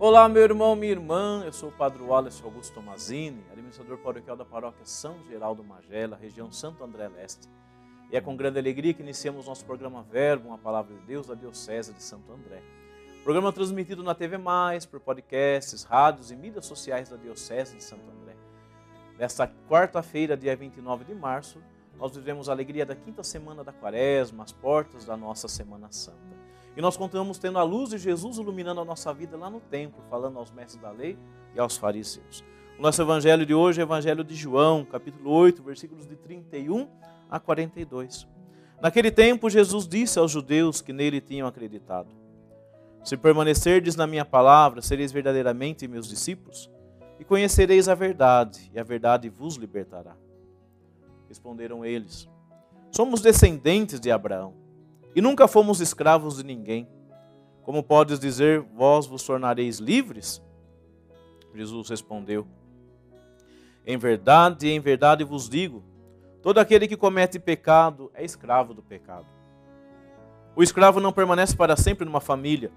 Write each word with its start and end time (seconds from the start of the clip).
Olá, 0.00 0.28
meu 0.28 0.42
irmão, 0.42 0.76
minha 0.76 0.92
irmã. 0.92 1.42
Eu 1.44 1.52
sou 1.52 1.70
o 1.70 1.72
Padre 1.72 2.00
Wallace 2.00 2.40
Augusto 2.44 2.72
Tomazini, 2.72 3.42
administrador 3.50 3.98
paroquial 3.98 4.36
da 4.36 4.44
paróquia 4.44 4.84
São 4.84 5.16
Geraldo 5.24 5.64
Magela, 5.64 6.16
região 6.16 6.52
Santo 6.52 6.84
André 6.84 7.08
Leste. 7.08 7.48
E 8.08 8.16
é 8.16 8.20
com 8.20 8.36
grande 8.36 8.60
alegria 8.60 8.94
que 8.94 9.02
iniciamos 9.02 9.48
nosso 9.48 9.64
programa 9.64 10.04
Verbo, 10.04 10.50
uma 10.50 10.56
palavra 10.58 10.94
de 10.94 11.00
Deus 11.00 11.26
da 11.26 11.34
Diocese 11.34 11.92
de 11.92 12.00
Santo 12.00 12.30
André. 12.30 12.62
Programa 13.24 13.52
transmitido 13.52 14.04
na 14.04 14.14
TV 14.14 14.38
Mais, 14.38 14.86
por 14.86 15.00
podcasts, 15.00 15.82
rádios 15.82 16.30
e 16.30 16.36
mídias 16.36 16.66
sociais 16.66 17.08
da 17.08 17.16
Diocese 17.16 17.74
de 17.74 17.82
Santo 17.82 18.08
André. 18.08 18.36
Nesta 19.18 19.52
quarta-feira, 19.68 20.36
dia 20.36 20.54
29 20.54 21.06
de 21.06 21.14
março, 21.16 21.60
nós 21.98 22.14
vivemos 22.14 22.48
a 22.48 22.52
alegria 22.52 22.86
da 22.86 22.94
quinta 22.94 23.24
semana 23.24 23.64
da 23.64 23.72
quaresma, 23.72 24.44
as 24.44 24.52
portas 24.52 25.04
da 25.04 25.16
nossa 25.16 25.48
Semana 25.48 25.88
Santa. 25.90 26.37
E 26.78 26.80
nós 26.80 26.96
continuamos 26.96 27.38
tendo 27.38 27.58
a 27.58 27.64
luz 27.64 27.90
de 27.90 27.98
Jesus 27.98 28.38
iluminando 28.38 28.80
a 28.80 28.84
nossa 28.84 29.12
vida 29.12 29.36
lá 29.36 29.50
no 29.50 29.58
templo, 29.58 30.00
falando 30.08 30.38
aos 30.38 30.52
mestres 30.52 30.80
da 30.80 30.92
lei 30.92 31.18
e 31.52 31.58
aos 31.58 31.76
fariseus. 31.76 32.44
O 32.78 32.82
nosso 32.82 33.02
evangelho 33.02 33.44
de 33.44 33.52
hoje 33.52 33.80
é 33.80 33.84
o 33.84 33.86
evangelho 33.86 34.22
de 34.22 34.36
João, 34.36 34.84
capítulo 34.84 35.28
8, 35.32 35.60
versículos 35.60 36.06
de 36.06 36.14
31 36.14 36.86
a 37.28 37.40
42. 37.40 38.28
Naquele 38.80 39.10
tempo, 39.10 39.50
Jesus 39.50 39.88
disse 39.88 40.20
aos 40.20 40.30
judeus 40.30 40.80
que 40.80 40.92
nele 40.92 41.20
tinham 41.20 41.48
acreditado: 41.48 42.10
Se 43.02 43.16
permanecerdes 43.16 43.96
na 43.96 44.06
minha 44.06 44.24
palavra, 44.24 44.80
sereis 44.80 45.10
verdadeiramente 45.10 45.88
meus 45.88 46.08
discípulos, 46.08 46.70
e 47.18 47.24
conhecereis 47.24 47.88
a 47.88 47.94
verdade, 47.96 48.70
e 48.72 48.78
a 48.78 48.84
verdade 48.84 49.28
vos 49.28 49.56
libertará. 49.56 50.14
Responderam 51.28 51.84
eles: 51.84 52.28
Somos 52.92 53.20
descendentes 53.20 53.98
de 53.98 54.12
Abraão 54.12 54.67
e 55.14 55.20
nunca 55.20 55.48
fomos 55.48 55.80
escravos 55.80 56.36
de 56.36 56.44
ninguém. 56.44 56.88
Como 57.62 57.82
podes 57.82 58.18
dizer, 58.18 58.60
vós 58.74 59.06
vos 59.06 59.22
tornareis 59.22 59.78
livres? 59.78 60.42
Jesus 61.54 61.88
respondeu: 61.88 62.46
Em 63.86 63.96
verdade, 63.96 64.68
em 64.68 64.80
verdade 64.80 65.24
vos 65.24 65.48
digo: 65.48 65.82
todo 66.42 66.58
aquele 66.58 66.86
que 66.86 66.96
comete 66.96 67.38
pecado 67.38 68.10
é 68.14 68.24
escravo 68.24 68.72
do 68.72 68.82
pecado. 68.82 69.26
O 70.54 70.62
escravo 70.62 71.00
não 71.00 71.12
permanece 71.12 71.56
para 71.56 71.76
sempre 71.76 72.04
numa 72.04 72.20
família, 72.20 72.70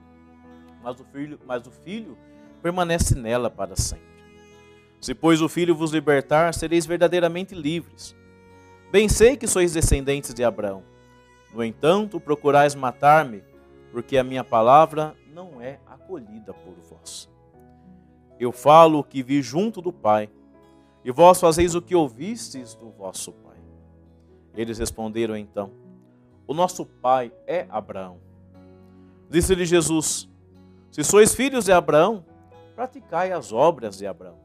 mas 0.83 0.99
o 0.99 1.05
filho, 1.05 1.39
mas 1.45 1.66
o 1.66 1.71
filho 1.71 2.17
permanece 2.61 3.16
nela 3.16 3.49
para 3.49 3.75
sempre. 3.75 4.11
Se, 4.99 5.16
pois, 5.16 5.41
o 5.41 5.49
filho 5.49 5.73
vos 5.73 5.91
libertar, 5.91 6.53
sereis 6.53 6.85
verdadeiramente 6.85 7.55
livres. 7.55 8.16
Bem 8.91 9.09
sei 9.09 9.35
que 9.35 9.47
sois 9.47 9.73
descendentes 9.73 10.31
de 10.33 10.43
Abraão. 10.43 10.83
No 11.53 11.63
entanto, 11.63 12.19
procurais 12.19 12.75
matar-me, 12.75 13.44
porque 13.91 14.17
a 14.17 14.23
minha 14.23 14.44
palavra 14.44 15.16
não 15.33 15.61
é 15.61 15.80
acolhida 15.85 16.53
por 16.53 16.73
vós. 16.89 17.30
Eu 18.39 18.52
falo 18.52 18.99
o 18.99 19.03
que 19.03 19.21
vi 19.21 19.41
junto 19.41 19.81
do 19.81 19.91
Pai, 19.91 20.29
e 21.03 21.11
vós 21.11 21.39
fazeis 21.39 21.75
o 21.75 21.81
que 21.81 21.95
ouvistes 21.95 22.75
do 22.75 22.89
vosso 22.89 23.31
Pai. 23.33 23.52
Eles 24.55 24.77
responderam 24.77 25.35
então: 25.35 25.72
O 26.47 26.53
nosso 26.53 26.85
pai 26.85 27.31
é 27.47 27.66
Abraão. 27.69 28.19
Disse-lhe 29.29 29.66
Jesus: 29.66 30.29
Se 30.91 31.03
sois 31.03 31.33
filhos 31.33 31.66
de 31.66 31.72
Abraão, 31.72 32.25
praticai 32.75 33.31
as 33.31 33.53
obras 33.53 33.97
de 33.97 34.05
Abraão. 34.05 34.38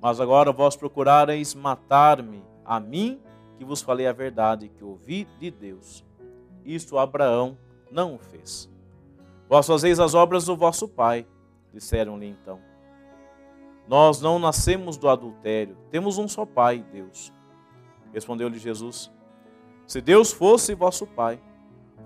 Mas 0.00 0.20
agora 0.20 0.52
vós 0.52 0.76
procurareis 0.76 1.54
matar-me, 1.54 2.44
a 2.64 2.78
mim, 2.78 3.20
que 3.58 3.64
vos 3.64 3.80
falei 3.80 4.06
a 4.06 4.12
verdade, 4.12 4.68
que 4.68 4.84
ouvi 4.84 5.26
de 5.38 5.50
Deus. 5.50 6.04
Isto 6.66 6.98
Abraão 6.98 7.56
não 7.90 8.16
o 8.16 8.18
fez. 8.18 8.68
Vós 9.48 9.66
fazeis 9.66 10.00
as 10.00 10.14
obras 10.14 10.46
do 10.46 10.56
vosso 10.56 10.88
pai, 10.88 11.24
disseram-lhe 11.72 12.26
então. 12.26 12.60
Nós 13.86 14.20
não 14.20 14.40
nascemos 14.40 14.96
do 14.96 15.08
adultério, 15.08 15.76
temos 15.92 16.18
um 16.18 16.26
só 16.26 16.44
pai, 16.44 16.84
Deus. 16.92 17.32
Respondeu-lhe 18.12 18.58
Jesus: 18.58 19.12
Se 19.86 20.00
Deus 20.00 20.32
fosse 20.32 20.74
vosso 20.74 21.06
pai, 21.06 21.40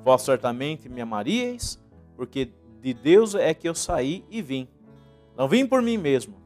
vós 0.04 0.20
certamente 0.20 0.90
me 0.90 1.00
amaríeis, 1.00 1.82
porque 2.14 2.52
de 2.82 2.92
Deus 2.92 3.34
é 3.34 3.54
que 3.54 3.66
eu 3.66 3.74
saí 3.74 4.24
e 4.28 4.42
vim. 4.42 4.68
Não 5.36 5.48
vim 5.48 5.66
por 5.66 5.80
mim 5.80 5.96
mesmo, 5.96 6.36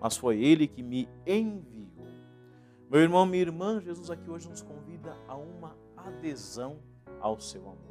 mas 0.00 0.16
foi 0.16 0.42
Ele 0.42 0.66
que 0.66 0.82
me 0.82 1.08
enviou. 1.24 2.08
Meu 2.90 3.00
irmão, 3.00 3.24
minha 3.24 3.42
irmã, 3.42 3.80
Jesus 3.80 4.10
aqui 4.10 4.28
hoje 4.28 4.48
nos 4.48 4.62
convida 4.62 5.16
a 5.28 5.36
uma 5.36 5.76
adesão 5.96 6.78
ao 7.20 7.38
seu 7.40 7.62
amor. 7.62 7.90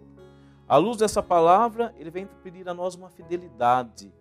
À 0.68 0.78
luz 0.78 0.98
dessa 0.98 1.24
palavra, 1.24 1.94
ele 1.98 2.12
vem 2.12 2.28
pedir 2.44 2.70
a 2.70 2.74
nós 2.74 2.94
uma 2.94 3.10
fidelidade, 3.10 4.14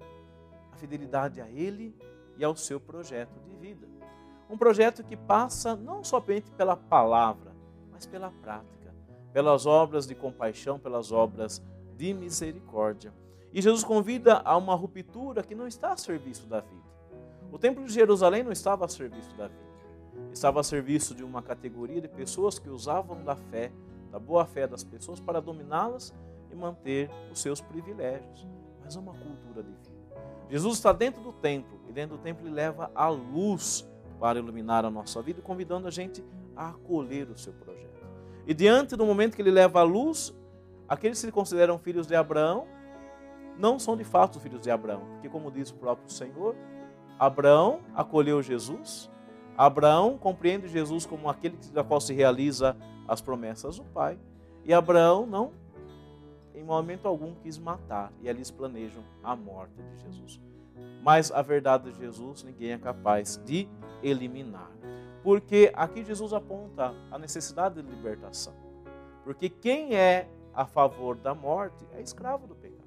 a 0.73 0.77
fidelidade 0.77 1.41
a 1.41 1.49
ele 1.51 1.95
e 2.39 2.45
ao 2.45 2.57
seu 2.57 2.81
projeto 2.81 3.39
de 3.41 3.55
vida. 3.57 3.87
Um 4.49 4.57
projeto 4.57 5.05
que 5.05 5.15
passa 5.15 5.77
não 5.77 6.03
somente 6.03 6.51
pela 6.53 6.75
palavra, 6.75 7.55
mas 7.93 8.07
pela 8.07 8.31
prática, 8.31 8.95
pelas 9.31 9.67
obras 9.67 10.07
de 10.07 10.15
compaixão, 10.15 10.79
pelas 10.79 11.13
obras 11.13 11.63
de 11.97 12.15
misericórdia. 12.15 13.13
E 13.53 13.61
Jesus 13.61 13.85
convida 13.85 14.41
a 14.43 14.57
uma 14.57 14.75
ruptura 14.75 15.43
que 15.43 15.55
não 15.55 15.67
está 15.67 15.93
a 15.93 15.97
serviço 15.99 16.47
da 16.47 16.61
vida. 16.61 16.89
O 17.53 17.59
Templo 17.59 17.85
de 17.85 17.93
Jerusalém 17.93 18.43
não 18.43 18.53
estava 18.53 18.85
a 18.87 18.89
serviço 18.89 19.37
da 19.37 19.49
vida, 19.49 19.69
estava 20.33 20.61
a 20.61 20.63
serviço 20.63 21.15
de 21.15 21.25
uma 21.25 21.43
categoria 21.43 22.01
de 22.01 22.09
pessoas 22.09 22.59
que 22.59 22.71
usavam 22.71 23.23
da 23.23 23.37
fé 23.37 23.71
da 24.11 24.19
boa 24.19 24.47
fé 24.47 24.67
das 24.67 24.83
pessoas 24.85 25.21
para 25.21 25.41
dominá-las 25.41 26.15
e 26.51 26.55
manter 26.55 27.11
os 27.31 27.41
seus 27.41 27.61
privilégios. 27.61 28.47
Mas 28.83 28.97
é 28.97 29.01
uma 29.01 29.13
cultura 29.13 29.63
de 29.63 29.71
vida. 29.71 29.99
Jesus 30.49 30.77
está 30.77 30.93
dentro 30.93 31.23
do 31.23 31.33
templo 31.33 31.79
e 31.89 31.93
dentro 31.93 32.17
do 32.17 32.23
templo 32.23 32.47
ele 32.47 32.55
leva 32.55 32.91
a 32.95 33.09
luz 33.09 33.89
para 34.19 34.39
iluminar 34.39 34.85
a 34.85 34.91
nossa 34.91 35.21
vida, 35.23 35.43
convidando 35.43 35.87
a 35.87 35.91
gente 35.91 36.25
a 36.57 36.71
acolher 36.71 37.29
o 37.31 37.39
seu 37.39 37.53
projeto. 37.53 37.89
E 38.47 38.55
diante 38.55 38.97
do 38.97 39.05
momento 39.05 39.37
que 39.37 39.43
ele 39.43 39.51
leva 39.51 39.81
a 39.81 39.83
luz, 39.83 40.35
aqueles 40.89 41.21
que 41.21 41.27
se 41.27 41.33
consideram 41.33 41.79
filhos 41.79 42.07
de 42.07 42.17
Abraão 42.17 42.67
não 43.59 43.79
são 43.79 43.97
de 43.97 44.05
fato 44.05 44.41
filhos 44.41 44.63
de 44.63 44.71
Abraão, 44.71 45.03
porque 45.13 45.29
como 45.29 45.51
diz 45.51 45.71
o 45.71 45.75
próprio 45.75 46.11
Senhor, 46.11 46.57
Abraão 47.19 47.81
acolheu 47.95 48.43
Jesus, 48.43 49.11
Abraão 49.57 50.17
compreende 50.17 50.69
Jesus 50.69 51.05
como 51.05 51.29
aquele 51.29 51.57
da 51.73 51.83
qual 51.83 52.01
se 52.01 52.15
realiza 52.15 52.77
as 53.09 53.21
promessas 53.21 53.79
do 53.79 53.85
Pai. 53.85 54.19
E 54.65 54.73
Abraão 54.75 55.27
não, 55.27 55.53
em 56.55 56.63
momento 56.63 57.09
algum, 57.09 57.35
quis 57.37 57.59
matar. 57.59 58.13
E 58.21 58.29
eles 58.29 58.51
planejam 58.51 59.03
a 59.25 59.35
morte 59.35 59.83
de 59.83 60.03
Jesus. 60.03 60.41
Mas 61.03 61.33
a 61.33 61.41
verdade 61.41 61.91
de 61.91 61.99
Jesus 61.99 62.43
ninguém 62.43 62.73
é 62.73 62.79
capaz 62.79 63.41
de 63.45 63.67
eliminar. 64.03 64.71
Porque 65.23 65.73
aqui 65.75 66.05
Jesus 66.05 66.33
aponta 66.33 66.95
a 67.11 67.19
necessidade 67.19 67.83
de 67.83 67.91
libertação. 67.91 68.55
Porque 69.25 69.49
quem 69.49 69.95
é 69.95 70.29
a 70.55 70.67
favor 70.67 71.17
da 71.17 71.35
morte 71.35 71.87
é 71.93 72.01
escravo 72.01 72.47
do 72.47 72.55
pecado. 72.55 72.79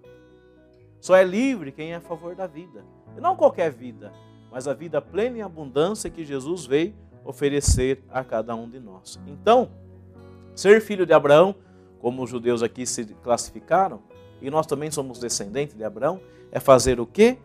Só 0.99 1.15
é 1.15 1.23
livre 1.23 1.71
quem 1.71 1.93
é 1.93 1.95
a 1.95 2.01
favor 2.01 2.35
da 2.35 2.45
vida. 2.45 2.85
E 3.17 3.21
não 3.21 3.35
qualquer 3.35 3.71
vida, 3.71 4.13
mas 4.51 4.67
a 4.67 4.73
vida 4.73 5.01
plena 5.01 5.37
e 5.37 5.41
abundância 5.41 6.09
que 6.09 6.23
Jesus 6.23 6.65
veio 6.65 6.93
oferecer 7.23 8.03
a 8.09 8.23
cada 8.23 8.55
um 8.55 8.69
de 8.69 8.79
nós. 8.79 9.19
Então, 9.27 9.71
Ser 10.55 10.81
filho 10.81 11.05
de 11.05 11.13
Abraão, 11.13 11.55
como 11.99 12.23
os 12.23 12.29
judeus 12.29 12.63
aqui 12.63 12.85
se 12.85 13.05
classificaram, 13.05 14.01
e 14.41 14.49
nós 14.49 14.65
também 14.65 14.89
somos 14.89 15.19
descendentes 15.19 15.75
de 15.75 15.83
Abraão, 15.83 16.19
é 16.51 16.59
fazer 16.59 16.99
o 16.99 17.05
quê? 17.05 17.37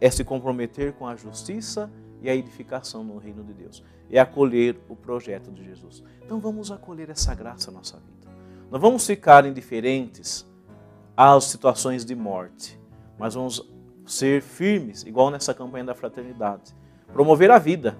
É 0.00 0.10
se 0.10 0.24
comprometer 0.24 0.92
com 0.94 1.06
a 1.06 1.14
justiça 1.14 1.90
e 2.22 2.28
a 2.28 2.34
edificação 2.34 3.04
no 3.04 3.18
reino 3.18 3.44
de 3.44 3.52
Deus. 3.52 3.84
É 4.10 4.18
acolher 4.18 4.78
o 4.88 4.96
projeto 4.96 5.50
de 5.52 5.64
Jesus. 5.64 6.02
Então 6.24 6.40
vamos 6.40 6.70
acolher 6.72 7.10
essa 7.10 7.34
graça 7.34 7.70
na 7.70 7.78
nossa 7.78 7.98
vida. 7.98 8.32
Não 8.70 8.78
vamos 8.78 9.06
ficar 9.06 9.44
indiferentes 9.46 10.46
às 11.16 11.44
situações 11.44 12.04
de 12.04 12.14
morte, 12.14 12.78
mas 13.18 13.34
vamos 13.34 13.68
ser 14.06 14.42
firmes, 14.42 15.04
igual 15.04 15.30
nessa 15.30 15.52
campanha 15.52 15.84
da 15.84 15.94
fraternidade. 15.94 16.74
Promover 17.12 17.50
a 17.50 17.58
vida. 17.58 17.96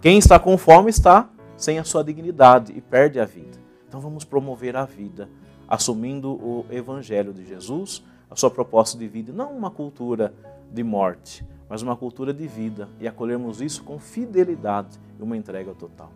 Quem 0.00 0.18
está 0.18 0.38
com 0.38 0.56
fome 0.56 0.90
está 0.90 1.28
sem 1.56 1.78
a 1.78 1.84
sua 1.84 2.02
dignidade 2.02 2.72
e 2.76 2.80
perde 2.80 3.20
a 3.20 3.24
vida. 3.24 3.61
Então 3.92 4.00
vamos 4.00 4.24
promover 4.24 4.74
a 4.74 4.86
vida, 4.86 5.28
assumindo 5.68 6.32
o 6.32 6.64
Evangelho 6.70 7.30
de 7.30 7.46
Jesus, 7.46 8.02
a 8.30 8.34
sua 8.34 8.50
proposta 8.50 8.96
de 8.96 9.06
vida, 9.06 9.34
não 9.34 9.52
uma 9.52 9.70
cultura 9.70 10.32
de 10.72 10.82
morte, 10.82 11.44
mas 11.68 11.82
uma 11.82 11.94
cultura 11.94 12.32
de 12.32 12.46
vida, 12.46 12.88
e 12.98 13.06
acolhermos 13.06 13.60
isso 13.60 13.84
com 13.84 13.98
fidelidade 13.98 14.98
e 15.20 15.22
uma 15.22 15.36
entrega 15.36 15.74
total. 15.74 16.10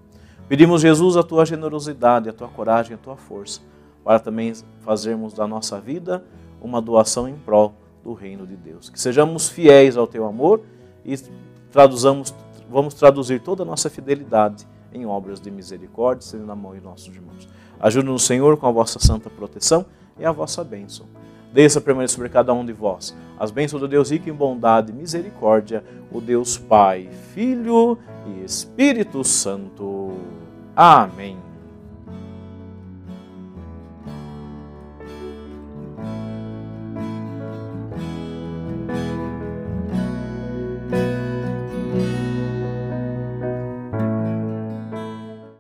Pedimos, 0.49 0.81
Jesus, 0.81 1.19
a 1.19 1.23
tua 1.23 1.45
generosidade, 1.45 2.31
a 2.31 2.33
tua 2.33 2.49
coragem, 2.49 2.95
a 2.95 2.99
tua 2.99 3.15
força, 3.15 3.61
para 4.03 4.19
também 4.19 4.55
fazermos 4.81 5.35
da 5.35 5.47
nossa 5.47 5.79
vida 5.79 6.25
uma 6.63 6.81
doação 6.81 7.29
em 7.29 7.37
prol 7.37 7.75
do 8.03 8.15
reino 8.15 8.47
de 8.47 8.57
Deus. 8.57 8.89
Que 8.89 8.99
sejamos 8.99 9.51
fiéis 9.51 9.99
ao 9.99 10.07
teu 10.07 10.25
amor 10.25 10.63
e 11.05 11.15
traduzamos, 11.71 12.35
vamos 12.71 12.95
traduzir 12.95 13.43
toda 13.43 13.65
a 13.65 13.67
nossa 13.67 13.91
fidelidade 13.91 14.67
em 14.93 15.07
obras 15.07 15.41
de 15.41 15.51
misericórdia, 15.51 16.27
sendo 16.27 16.47
na 16.47 16.55
mão 16.55 16.75
de 16.75 16.81
nossos 16.81 17.15
irmãos. 17.15 17.49
Ajude-nos, 17.79 18.25
Senhor, 18.25 18.57
com 18.57 18.67
a 18.67 18.71
vossa 18.71 18.99
santa 18.99 19.29
proteção 19.29 19.85
e 20.19 20.25
a 20.25 20.33
vossa 20.33 20.65
bênção. 20.65 21.07
Desça 21.53 21.81
permaneça 21.81 22.15
sobre 22.15 22.29
cada 22.29 22.53
um 22.53 22.65
de 22.65 22.73
vós. 22.73 23.17
As 23.39 23.51
bênçãos 23.51 23.81
do 23.81 23.89
Deus 23.89 24.11
rico 24.11 24.29
em 24.29 24.33
bondade 24.33 24.93
e 24.93 24.95
misericórdia, 24.95 25.85
o 26.11 26.21
Deus 26.21 26.59
Pai, 26.59 27.09
Filho 27.35 27.99
e 28.27 28.45
Espírito 28.45 29.23
Santo. 29.25 30.13
Amém. 30.75 31.46